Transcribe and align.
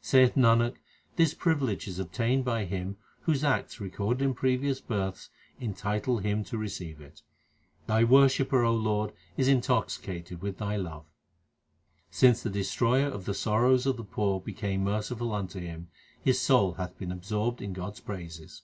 Saith 0.00 0.34
Nanak, 0.34 0.78
this 1.14 1.32
privilege 1.32 1.86
is 1.86 2.00
obtained 2.00 2.44
by 2.44 2.64
him 2.64 2.96
whose 3.20 3.44
acts 3.44 3.80
recorded 3.80 4.20
in 4.24 4.34
previous 4.34 4.80
births 4.80 5.30
entitle 5.60 6.18
him 6.18 6.42
to 6.42 6.58
receive 6.58 7.00
it. 7.00 7.22
Thy 7.86 8.02
worshipper, 8.02 8.64
O 8.64 8.74
Lord, 8.74 9.12
is 9.36 9.46
intoxicated 9.46 10.42
with 10.42 10.58
Thy 10.58 10.74
love. 10.74 11.06
Since 12.10 12.42
the 12.42 12.50
Destroyer 12.50 13.06
of 13.06 13.26
the 13.26 13.32
sorrows 13.34 13.86
of 13.86 13.96
the 13.96 14.02
poor 14.02 14.40
became 14.40 14.82
merciful 14.82 15.32
unto 15.32 15.60
him, 15.60 15.86
his 16.20 16.40
soul 16.40 16.72
hath 16.72 16.98
been 16.98 17.12
absorbed 17.12 17.62
in 17.62 17.72
God 17.72 17.92
s 17.92 18.00
praises. 18.00 18.62